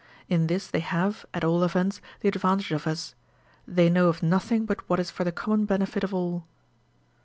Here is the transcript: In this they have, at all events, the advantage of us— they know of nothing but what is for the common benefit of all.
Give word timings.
In 0.27 0.47
this 0.47 0.65
they 0.65 0.79
have, 0.79 1.27
at 1.31 1.43
all 1.43 1.63
events, 1.63 2.01
the 2.21 2.27
advantage 2.29 2.71
of 2.71 2.87
us— 2.87 3.13
they 3.77 3.87
know 3.87 4.07
of 4.07 4.23
nothing 4.23 4.65
but 4.65 4.81
what 4.89 4.99
is 4.99 5.11
for 5.11 5.23
the 5.23 5.31
common 5.31 5.65
benefit 5.65 6.03
of 6.03 6.11
all. 6.11 6.47